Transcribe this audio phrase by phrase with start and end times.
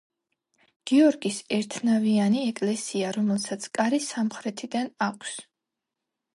[0.91, 5.39] გიორგის ერთნავიანი ეკლესია, რომელსაც კარი სამხრეთიდან აქვს.